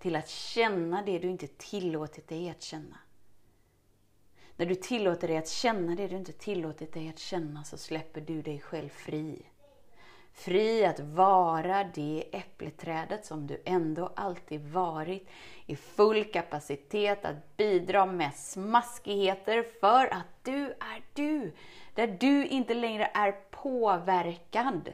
till 0.00 0.16
att 0.16 0.28
känna 0.28 1.02
det 1.02 1.18
du 1.18 1.28
inte 1.28 1.46
tillåtit 1.46 2.28
dig 2.28 2.50
att 2.50 2.62
känna. 2.62 2.98
När 4.56 4.66
du 4.66 4.74
tillåter 4.74 5.28
dig 5.28 5.36
att 5.36 5.48
känna 5.48 5.94
det 5.94 6.08
du 6.08 6.16
inte 6.16 6.32
tillåtit 6.32 6.92
dig 6.92 7.08
att 7.08 7.18
känna 7.18 7.64
så 7.64 7.78
släpper 7.78 8.20
du 8.20 8.42
dig 8.42 8.60
själv 8.60 8.88
fri. 8.88 9.42
Fri 10.32 10.84
att 10.84 11.00
vara 11.00 11.84
det 11.84 12.24
äppleträdet 12.32 13.26
som 13.26 13.46
du 13.46 13.62
ändå 13.64 14.12
alltid 14.16 14.60
varit 14.60 15.28
i 15.66 15.76
full 15.76 16.24
kapacitet 16.24 17.24
att 17.24 17.56
bidra 17.56 18.06
med 18.06 18.34
smaskigheter 18.34 19.62
för 19.80 20.14
att 20.14 20.44
du 20.44 20.64
är 20.64 21.02
du. 21.12 21.52
Där 21.94 22.16
du 22.20 22.46
inte 22.46 22.74
längre 22.74 23.10
är 23.14 23.32
påverkad 23.50 24.92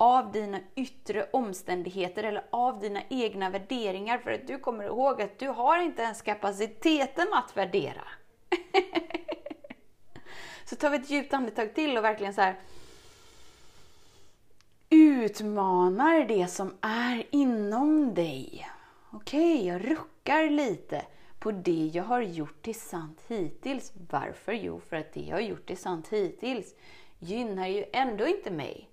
av 0.00 0.32
dina 0.32 0.60
yttre 0.74 1.28
omständigheter 1.32 2.24
eller 2.24 2.44
av 2.50 2.80
dina 2.80 3.02
egna 3.08 3.50
värderingar 3.50 4.18
för 4.18 4.30
att 4.30 4.46
du 4.46 4.58
kommer 4.58 4.84
ihåg 4.84 5.22
att 5.22 5.38
du 5.38 5.48
har 5.48 5.78
inte 5.78 6.02
ens 6.02 6.22
kapaciteten 6.22 7.26
att 7.32 7.56
värdera. 7.56 8.04
så 10.64 10.76
tar 10.76 10.90
vi 10.90 10.96
ett 10.96 11.10
djupt 11.10 11.34
andetag 11.34 11.74
till 11.74 11.98
och 11.98 12.04
verkligen 12.04 12.34
så 12.34 12.40
här 12.40 12.56
utmanar 14.90 16.24
det 16.24 16.46
som 16.46 16.74
är 16.80 17.26
inom 17.30 18.14
dig. 18.14 18.68
Okej, 19.10 19.54
okay, 19.54 19.68
jag 19.68 19.90
ruckar 19.90 20.50
lite 20.50 21.02
på 21.38 21.50
det 21.50 21.90
jag 21.94 22.04
har 22.04 22.20
gjort 22.20 22.62
till 22.62 22.80
sant 22.80 23.20
hittills. 23.28 23.92
Varför? 24.10 24.52
Jo, 24.52 24.80
för 24.88 24.96
att 24.96 25.12
det 25.12 25.20
jag 25.20 25.36
har 25.36 25.40
gjort 25.40 25.66
till 25.66 25.78
sant 25.78 26.08
hittills 26.08 26.74
gynnar 27.18 27.66
ju 27.66 27.84
ändå 27.92 28.26
inte 28.26 28.50
mig. 28.50 28.87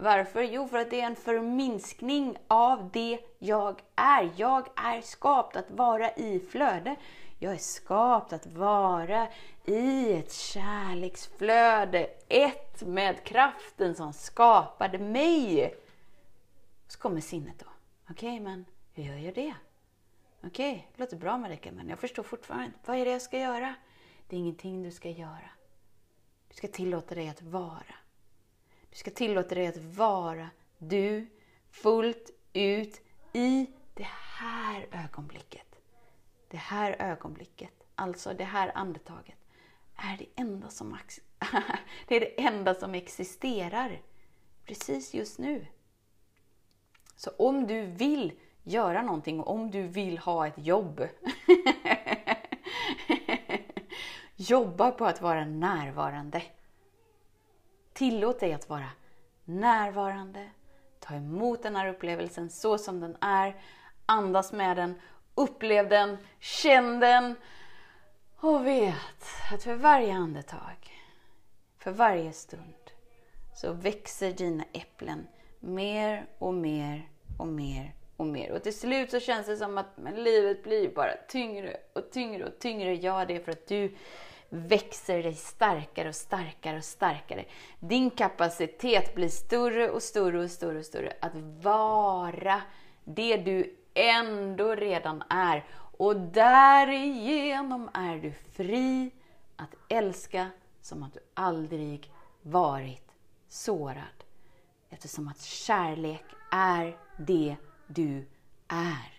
Varför? 0.00 0.42
Jo, 0.42 0.68
för 0.68 0.78
att 0.78 0.90
det 0.90 1.00
är 1.00 1.06
en 1.06 1.16
förminskning 1.16 2.36
av 2.48 2.90
det 2.92 3.20
jag 3.38 3.82
är. 3.96 4.30
Jag 4.36 4.68
är 4.76 5.00
skapt 5.00 5.56
att 5.56 5.70
vara 5.70 6.12
i 6.12 6.40
flöde. 6.40 6.96
Jag 7.38 7.52
är 7.52 7.58
skapt 7.58 8.32
att 8.32 8.46
vara 8.46 9.28
i 9.64 10.12
ett 10.12 10.32
kärleksflöde, 10.32 12.10
ett 12.28 12.82
med 12.82 13.24
kraften 13.24 13.94
som 13.94 14.12
skapade 14.12 14.98
mig. 14.98 15.74
Så 16.88 16.98
kommer 16.98 17.20
sinnet 17.20 17.58
då. 17.58 17.66
Okej, 18.10 18.28
okay, 18.28 18.40
men 18.40 18.64
hur 18.94 19.04
gör 19.04 19.16
jag 19.16 19.34
det? 19.34 19.54
Okej, 20.44 20.72
okay, 20.72 20.82
det 20.94 21.00
låter 21.00 21.16
bra 21.16 21.38
Marika, 21.38 21.72
men 21.72 21.88
jag 21.88 21.98
förstår 21.98 22.22
fortfarande 22.22 22.66
inte. 22.66 22.78
Vad 22.84 22.96
är 22.96 23.04
det 23.04 23.10
jag 23.10 23.22
ska 23.22 23.38
göra? 23.38 23.74
Det 24.28 24.36
är 24.36 24.40
ingenting 24.40 24.82
du 24.82 24.90
ska 24.90 25.08
göra. 25.08 25.50
Du 26.48 26.54
ska 26.54 26.68
tillåta 26.68 27.14
dig 27.14 27.28
att 27.28 27.42
vara. 27.42 27.94
Du 28.90 28.96
ska 28.96 29.10
tillåta 29.10 29.54
dig 29.54 29.66
att 29.66 29.76
vara 29.76 30.50
du 30.78 31.28
fullt 31.70 32.30
ut 32.52 33.00
i 33.32 33.66
det 33.94 34.08
här 34.38 34.86
ögonblicket. 34.92 35.80
Det 36.48 36.56
här 36.56 36.96
ögonblicket, 36.98 37.72
alltså 37.94 38.34
det 38.34 38.44
här 38.44 38.72
andetaget, 38.74 39.38
är 39.96 40.16
det 40.16 40.42
enda 40.42 40.68
som, 40.68 40.98
det 42.08 42.16
är 42.16 42.20
det 42.20 42.40
enda 42.40 42.74
som 42.74 42.94
existerar 42.94 44.02
precis 44.64 45.14
just 45.14 45.38
nu. 45.38 45.66
Så 47.16 47.30
om 47.30 47.66
du 47.66 47.82
vill 47.82 48.32
göra 48.62 49.02
någonting, 49.02 49.40
om 49.40 49.70
du 49.70 49.82
vill 49.82 50.18
ha 50.18 50.46
ett 50.46 50.58
jobb, 50.58 51.00
jobba 54.36 54.90
på 54.90 55.04
att 55.04 55.22
vara 55.22 55.44
närvarande. 55.44 56.42
Tillåt 57.98 58.40
dig 58.40 58.52
att 58.52 58.68
vara 58.68 58.90
närvarande, 59.44 60.50
ta 61.00 61.14
emot 61.14 61.62
den 61.62 61.76
här 61.76 61.88
upplevelsen 61.88 62.50
så 62.50 62.78
som 62.78 63.00
den 63.00 63.16
är, 63.20 63.56
andas 64.06 64.52
med 64.52 64.76
den, 64.76 65.00
upplev 65.34 65.88
den, 65.88 66.18
känn 66.40 67.00
den 67.00 67.34
Och 68.40 68.66
vet 68.66 69.24
att 69.52 69.62
för 69.62 69.74
varje 69.74 70.12
andetag, 70.12 70.90
för 71.78 71.90
varje 71.90 72.32
stund, 72.32 72.90
så 73.54 73.72
växer 73.72 74.32
dina 74.32 74.64
äpplen 74.72 75.26
mer 75.60 76.26
och 76.38 76.54
mer 76.54 77.08
och 77.38 77.48
mer 77.48 77.94
och 78.16 78.26
mer. 78.26 78.52
Och 78.52 78.62
till 78.62 78.78
slut 78.78 79.10
så 79.10 79.20
känns 79.20 79.46
det 79.46 79.56
som 79.56 79.78
att 79.78 79.96
men 79.96 80.22
livet 80.22 80.62
blir 80.62 80.94
bara 80.94 81.16
tyngre 81.28 81.76
och 81.92 82.10
tyngre 82.10 82.44
och 82.44 82.58
tyngre. 82.58 82.94
Ja, 82.94 83.24
det 83.24 83.36
är 83.36 83.40
för 83.40 83.52
att 83.52 83.66
du 83.66 83.94
växer 84.48 85.22
dig 85.22 85.34
starkare 85.34 86.08
och 86.08 86.14
starkare 86.14 86.76
och 86.76 86.84
starkare. 86.84 87.44
Din 87.80 88.10
kapacitet 88.10 89.14
blir 89.14 89.28
större 89.28 89.90
och 89.90 90.02
större 90.02 90.42
och 90.42 90.50
större 90.50 90.78
och 90.78 90.84
större 90.84 91.12
att 91.20 91.34
vara 91.62 92.62
det 93.04 93.36
du 93.36 93.76
ändå 93.94 94.74
redan 94.74 95.22
är. 95.30 95.64
Och 95.98 96.16
därigenom 96.16 97.90
är 97.94 98.16
du 98.16 98.32
fri 98.32 99.10
att 99.56 99.74
älska 99.88 100.50
som 100.80 101.02
att 101.02 101.14
du 101.14 101.20
aldrig 101.34 102.12
varit 102.42 103.08
sårad. 103.48 104.24
Eftersom 104.90 105.28
att 105.28 105.40
kärlek 105.40 106.24
är 106.50 106.96
det 107.18 107.56
du 107.86 108.26
är. 108.68 109.18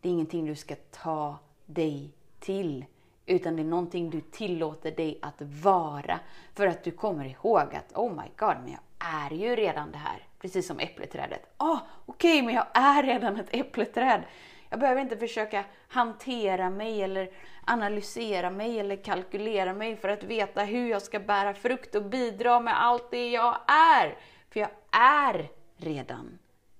Det 0.00 0.08
är 0.08 0.12
ingenting 0.12 0.46
du 0.46 0.56
ska 0.56 0.76
ta 0.90 1.38
dig 1.66 2.14
till, 2.40 2.84
utan 3.30 3.56
det 3.56 3.62
är 3.62 3.64
någonting 3.64 4.10
du 4.10 4.20
tillåter 4.20 4.90
dig 4.90 5.18
att 5.22 5.42
vara. 5.62 6.20
För 6.54 6.66
att 6.66 6.84
du 6.84 6.90
kommer 6.90 7.24
ihåg 7.24 7.74
att, 7.74 7.92
oh 7.94 8.14
my 8.14 8.28
god, 8.36 8.56
men 8.62 8.70
jag 8.70 8.80
är 8.98 9.30
ju 9.36 9.56
redan 9.56 9.92
det 9.92 9.98
här. 9.98 10.26
Precis 10.38 10.66
som 10.66 10.78
äppleträdet. 10.78 11.54
Ah, 11.56 11.78
okej, 12.06 12.32
okay, 12.32 12.46
men 12.46 12.54
jag 12.54 12.66
är 12.74 13.02
redan 13.02 13.36
ett 13.36 13.48
äppleträd. 13.50 14.22
Jag 14.68 14.80
behöver 14.80 15.00
inte 15.00 15.16
försöka 15.16 15.64
hantera 15.88 16.70
mig 16.70 17.02
eller 17.02 17.30
analysera 17.66 18.50
mig 18.50 18.80
eller 18.80 18.96
kalkylera 18.96 19.74
mig 19.74 19.96
för 19.96 20.08
att 20.08 20.24
veta 20.24 20.64
hur 20.64 20.90
jag 20.90 21.02
ska 21.02 21.20
bära 21.20 21.54
frukt 21.54 21.94
och 21.94 22.04
bidra 22.04 22.60
med 22.60 22.82
allt 22.82 23.10
det 23.10 23.30
jag 23.30 23.56
är. 24.00 24.18
För 24.50 24.60
jag 24.60 24.70
är 25.00 25.50
redan. 25.76 26.38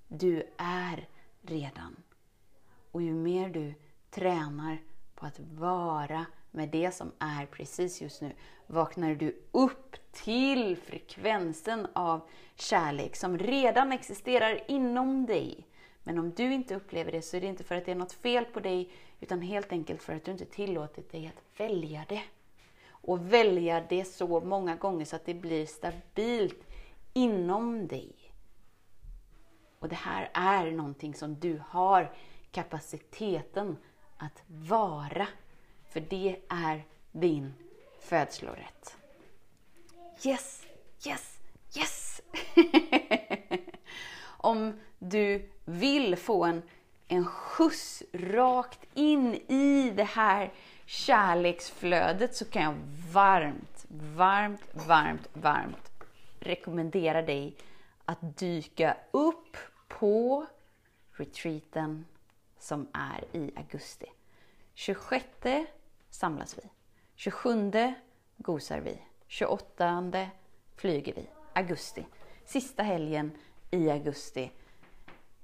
Du 0.08 0.42
är 0.56 1.08
redan. 1.42 1.96
Och 2.90 3.02
ju 3.02 3.12
mer 3.12 3.48
du 3.48 3.74
tränar 4.10 4.78
på 5.14 5.26
att 5.26 5.40
vara 5.40 6.26
med 6.50 6.68
det 6.68 6.94
som 6.94 7.12
är 7.18 7.46
precis 7.46 8.00
just 8.00 8.20
nu, 8.20 8.32
vaknar 8.66 9.14
du 9.14 9.36
upp 9.52 9.96
till 10.12 10.76
frekvensen 10.76 11.86
av 11.92 12.20
kärlek 12.54 13.16
som 13.16 13.38
redan 13.38 13.92
existerar 13.92 14.60
inom 14.68 15.26
dig. 15.26 15.66
Men 16.02 16.18
om 16.18 16.30
du 16.30 16.52
inte 16.54 16.74
upplever 16.74 17.12
det 17.12 17.22
så 17.22 17.36
är 17.36 17.40
det 17.40 17.46
inte 17.46 17.64
för 17.64 17.74
att 17.74 17.84
det 17.84 17.92
är 17.92 17.96
något 17.96 18.12
fel 18.12 18.44
på 18.44 18.60
dig, 18.60 18.92
utan 19.20 19.42
helt 19.42 19.72
enkelt 19.72 20.02
för 20.02 20.12
att 20.12 20.24
du 20.24 20.30
inte 20.30 20.44
tillåtit 20.44 21.12
dig 21.12 21.26
att 21.26 21.60
välja 21.60 22.04
det. 22.08 22.22
Och 22.88 23.32
välja 23.32 23.84
det 23.88 24.04
så 24.04 24.40
många 24.40 24.76
gånger 24.76 25.04
så 25.04 25.16
att 25.16 25.24
det 25.24 25.34
blir 25.34 25.66
stabilt 25.66 26.66
inom 27.12 27.86
dig. 27.86 28.12
Och 29.78 29.88
det 29.88 29.96
här 29.96 30.30
är 30.32 30.70
någonting 30.70 31.14
som 31.14 31.40
du 31.40 31.62
har 31.68 32.12
kapaciteten 32.50 33.76
att 34.16 34.42
vara. 34.46 35.26
För 35.90 36.00
det 36.00 36.36
är 36.48 36.84
din 37.12 37.54
födslorätt. 38.00 38.96
Yes, 40.24 40.66
yes, 41.06 41.38
yes! 41.76 42.20
Om 44.22 44.80
du 44.98 45.50
vill 45.64 46.16
få 46.16 46.44
en, 46.44 46.62
en 47.08 47.26
skjuts 47.26 48.02
rakt 48.12 48.80
in 48.94 49.34
i 49.34 49.92
det 49.96 50.04
här 50.04 50.52
kärleksflödet 50.86 52.36
så 52.36 52.44
kan 52.44 52.62
jag 52.62 52.74
varmt, 53.12 53.86
varmt, 53.88 54.62
varmt, 54.72 55.28
varmt 55.32 55.90
rekommendera 56.40 57.22
dig 57.22 57.56
att 58.04 58.38
dyka 58.38 58.96
upp 59.10 59.56
på 59.88 60.46
retreaten 61.12 62.06
som 62.58 62.88
är 62.92 63.36
i 63.36 63.50
augusti. 63.56 64.06
26 64.74 65.24
samlas 66.10 66.58
vi. 66.58 66.62
27 67.14 67.72
gosar 68.36 68.80
vi. 68.80 69.02
28 69.26 70.30
flyger 70.76 71.14
vi. 71.14 71.26
Augusti. 71.52 72.06
Sista 72.44 72.82
helgen 72.82 73.32
i 73.70 73.90
augusti 73.90 74.50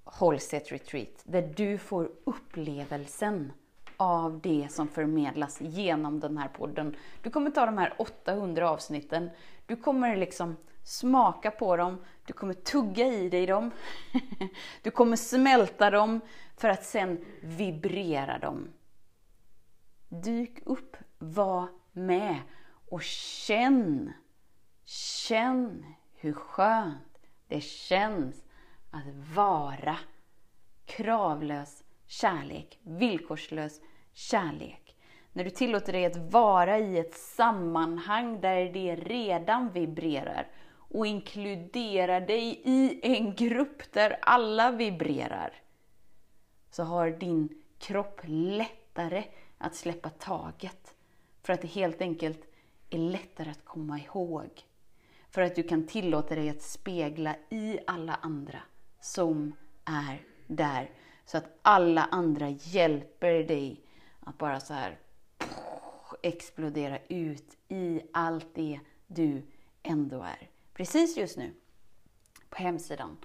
hålls 0.05 0.55
ett 0.55 0.73
retreat 0.73 1.23
där 1.25 1.43
du 1.57 1.79
får 1.79 2.11
upplevelsen 2.25 3.53
av 3.97 4.41
det 4.41 4.69
som 4.71 4.89
förmedlas 4.89 5.61
genom 5.61 6.21
den 6.21 6.39
här 6.39 6.49
podden. 6.49 6.97
Du 7.23 7.31
kommer 7.31 7.51
ta 7.51 7.67
de 7.67 7.79
här 7.79 7.95
800 7.99 8.71
avsnitten, 8.71 9.31
du 9.67 9.77
kommer 9.77 10.17
liksom 10.17 10.57
smaka 10.85 11.51
på 11.51 11.77
dem, 11.77 12.05
du 12.27 12.33
kommer 12.33 12.55
tugga 12.55 13.07
i 13.07 13.29
dig 13.29 13.47
dem, 13.47 13.71
du 14.83 14.91
kommer 14.91 15.17
smälta 15.17 15.91
dem 15.91 16.21
för 16.57 16.69
att 16.69 16.85
sen 16.85 17.25
vibrera 17.41 18.39
dem. 18.39 18.69
Dyk 20.27 20.59
upp, 20.65 20.97
var 21.19 21.69
med 21.93 22.37
och 22.89 23.03
känn, 23.03 24.13
känn 24.85 25.87
hur 26.15 26.33
skönt 26.33 27.19
det 27.49 27.61
känns 27.61 28.45
att 28.91 29.35
vara 29.35 29.97
kravlös 30.85 31.85
kärlek, 32.07 32.79
villkorslös 32.83 33.81
kärlek. 34.13 34.97
När 35.33 35.45
du 35.45 35.51
tillåter 35.51 35.93
dig 35.93 36.07
att 36.07 36.17
vara 36.17 36.79
i 36.79 36.99
ett 36.99 37.15
sammanhang 37.15 38.41
där 38.41 38.65
det 38.73 38.97
redan 38.97 39.71
vibrerar 39.73 40.49
och 40.73 41.07
inkluderar 41.07 42.21
dig 42.21 42.61
i 42.65 43.01
en 43.03 43.35
grupp 43.35 43.93
där 43.93 44.19
alla 44.23 44.71
vibrerar, 44.71 45.53
så 46.71 46.83
har 46.83 47.11
din 47.11 47.63
kropp 47.79 48.21
lättare 48.25 49.25
att 49.59 49.75
släppa 49.75 50.11
taget. 50.11 50.95
För 51.43 51.53
att 51.53 51.61
det 51.61 51.69
helt 51.69 52.01
enkelt 52.01 52.47
är 52.91 52.99
lättare 52.99 53.51
att 53.51 53.65
komma 53.65 53.99
ihåg. 53.99 54.51
För 55.31 55.43
att 55.43 55.55
du 55.55 55.63
kan 55.63 55.87
tillåta 55.87 56.35
dig 56.35 56.51
att 56.51 56.63
spegla 56.63 57.37
i 57.51 57.79
alla 57.87 58.15
andra 58.15 58.59
som 59.01 59.53
är 59.85 60.23
där. 60.47 60.91
Så 61.25 61.39
att 61.39 61.59
alla 61.63 62.05
andra 62.05 62.49
hjälper 62.49 63.33
dig 63.33 63.85
att 64.21 64.39
bara 64.39 64.61
så 64.61 64.75
här 64.75 64.99
explodera 66.23 66.99
ut 67.09 67.57
i 67.69 68.01
allt 68.13 68.55
det 68.55 68.81
du 69.07 69.43
ändå 69.83 70.23
är. 70.23 70.51
Precis 70.75 71.17
just 71.17 71.37
nu, 71.37 71.55
på 72.51 72.57
hemsidan, 72.57 73.17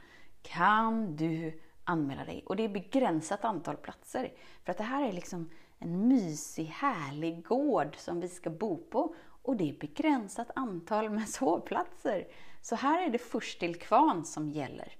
kan 0.41 1.15
du 1.15 1.61
anmäla 1.83 2.25
dig. 2.25 2.43
Och 2.45 2.55
det 2.55 2.63
är 2.63 2.69
begränsat 2.69 3.45
antal 3.45 3.77
platser. 3.77 4.33
För 4.63 4.71
att 4.71 4.77
det 4.77 4.83
här 4.83 5.07
är 5.07 5.13
liksom 5.13 5.49
en 5.81 6.07
mysig, 6.07 6.65
härlig 6.65 7.43
gård 7.43 7.95
som 7.97 8.19
vi 8.19 8.27
ska 8.27 8.49
bo 8.49 8.77
på. 8.77 9.15
Och 9.43 9.55
det 9.55 9.69
är 9.69 9.73
begränsat 9.73 10.51
antal 10.55 11.09
med 11.09 11.29
sovplatser. 11.29 12.27
Så 12.61 12.75
här 12.75 13.05
är 13.05 13.09
det 13.09 13.17
först 13.17 13.59
till 13.59 13.75
kvarn 13.75 14.25
som 14.25 14.49
gäller. 14.49 14.95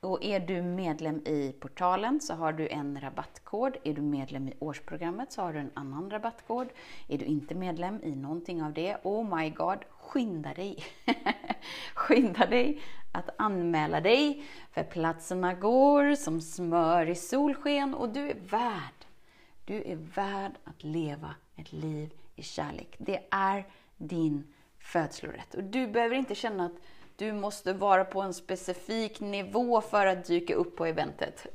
Och 0.00 0.24
är 0.24 0.40
du 0.40 0.62
medlem 0.62 1.16
i 1.26 1.54
portalen 1.60 2.20
så 2.20 2.34
har 2.34 2.52
du 2.52 2.68
en 2.68 3.00
rabattkod. 3.00 3.76
Är 3.84 3.94
du 3.94 4.02
medlem 4.02 4.48
i 4.48 4.54
årsprogrammet 4.58 5.32
så 5.32 5.42
har 5.42 5.52
du 5.52 5.58
en 5.58 5.70
annan 5.74 6.10
rabattkod. 6.10 6.68
Är 7.08 7.18
du 7.18 7.24
inte 7.24 7.54
medlem 7.54 8.00
i 8.02 8.16
någonting 8.16 8.62
av 8.62 8.72
det, 8.72 8.96
oh 9.02 9.36
my 9.36 9.50
god, 9.50 9.78
skynda 9.90 10.54
dig! 10.54 10.84
skynda 11.94 12.46
dig 12.46 12.80
att 13.12 13.30
anmäla 13.38 14.00
dig, 14.00 14.44
för 14.72 14.82
platserna 14.82 15.54
går 15.54 16.14
som 16.14 16.40
smör 16.40 17.08
i 17.08 17.14
solsken 17.14 17.94
och 17.94 18.08
du 18.08 18.30
är 18.30 18.36
värd. 18.50 19.03
Du 19.64 19.82
är 19.82 19.96
värd 19.96 20.52
att 20.64 20.84
leva 20.84 21.34
ett 21.56 21.72
liv 21.72 22.12
i 22.36 22.42
kärlek. 22.42 22.96
Det 22.98 23.20
är 23.30 23.66
din 23.96 24.54
födslorätt. 24.78 25.54
Och 25.54 25.64
du 25.64 25.86
behöver 25.86 26.16
inte 26.16 26.34
känna 26.34 26.66
att 26.66 26.76
du 27.16 27.32
måste 27.32 27.72
vara 27.72 28.04
på 28.04 28.22
en 28.22 28.34
specifik 28.34 29.20
nivå 29.20 29.80
för 29.80 30.06
att 30.06 30.24
dyka 30.24 30.54
upp 30.54 30.76
på 30.76 30.86
eventet. 30.86 31.46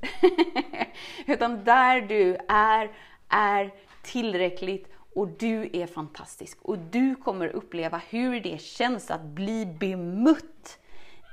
Utan 1.26 1.64
där 1.64 2.02
du 2.02 2.38
är, 2.48 2.92
är 3.30 3.74
tillräckligt 4.04 4.88
och 5.16 5.28
du 5.28 5.70
är 5.74 5.88
fantastisk. 5.88 6.58
Och 6.62 6.78
du 6.78 7.16
kommer 7.16 7.48
uppleva 7.48 8.02
hur 8.10 8.40
det 8.40 8.62
känns 8.62 9.12
att 9.12 9.24
bli 9.24 9.66
bemött 9.66 10.80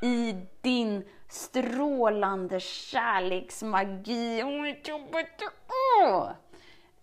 i 0.02 0.34
din 0.60 1.04
strålande 1.28 2.60
kärleksmagi. 2.60 4.42
Oh, 4.42 6.30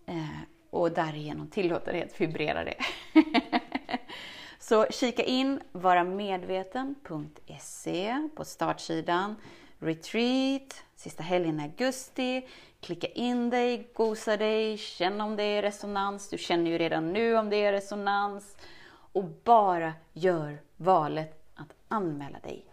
Eh, 0.06 0.40
och 0.70 0.92
därigenom 0.92 1.48
tillåta 1.48 1.92
dig 1.92 2.04
att 2.04 2.22
vibrera 2.22 2.64
det. 2.64 2.76
Så 4.60 4.86
kika 4.90 5.24
in 5.24 5.62
varamedveten.se 5.72 8.30
på 8.36 8.46
startsidan. 8.46 9.36
retreat, 9.80 10.84
sista 10.96 11.24
helgen 11.24 11.60
i 11.60 11.64
augusti. 11.64 12.48
Klicka 12.80 13.08
in 13.08 13.50
dig, 13.50 13.88
gosa 13.94 14.38
dig, 14.38 14.78
känn 14.78 15.22
om 15.22 15.36
det 15.36 15.44
är 15.44 15.62
resonans. 15.62 16.30
Du 16.30 16.38
känner 16.38 16.72
ju 16.72 16.78
redan 16.78 17.14
nu 17.14 17.38
om 17.38 17.50
det 17.50 17.56
är 17.56 17.72
resonans. 17.72 18.58
Och 18.90 19.24
bara 19.44 19.94
gör 20.14 20.62
valet 20.78 21.52
att 21.56 21.74
anmäla 21.88 22.40
dig. 22.40 22.66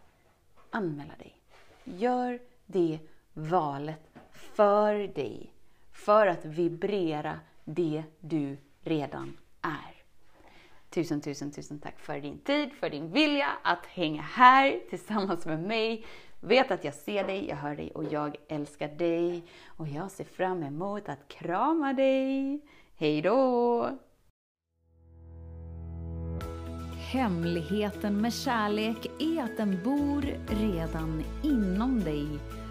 Anmäla 0.70 1.12
dig. 1.18 1.36
Gör 1.84 2.38
det 2.66 2.98
valet 3.32 4.10
för 4.32 4.94
dig. 4.94 5.52
För 6.04 6.26
att 6.26 6.44
vibrera 6.44 7.40
det 7.64 8.02
du 8.20 8.56
redan 8.82 9.36
är. 9.62 10.02
Tusen, 10.90 11.20
tusen, 11.20 11.50
tusen 11.52 11.78
tack 11.78 11.98
för 11.98 12.20
din 12.20 12.38
tid, 12.38 12.72
för 12.72 12.90
din 12.90 13.12
vilja 13.12 13.48
att 13.62 13.86
hänga 13.86 14.22
här 14.22 14.80
tillsammans 14.90 15.46
med 15.46 15.62
mig. 15.62 16.06
Vet 16.40 16.70
att 16.70 16.84
jag 16.84 16.94
ser 16.94 17.26
dig, 17.26 17.48
jag 17.48 17.56
hör 17.56 17.76
dig 17.76 17.90
och 17.94 18.04
jag 18.12 18.36
älskar 18.48 18.88
dig. 18.88 19.42
Och 19.66 19.88
jag 19.88 20.10
ser 20.10 20.24
fram 20.24 20.62
emot 20.62 21.08
att 21.08 21.28
krama 21.28 21.92
dig. 21.92 22.60
Hej 22.96 23.22
då! 23.22 23.88
Hemligheten 27.12 28.20
med 28.20 28.34
kärlek 28.34 29.06
är 29.18 29.42
att 29.42 29.56
den 29.56 29.78
bor 29.84 30.22
redan 30.46 31.24
inom 31.42 32.00
dig. 32.00 32.28